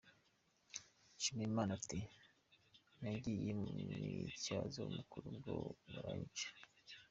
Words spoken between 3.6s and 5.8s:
myitozo ya Mukura ubwoba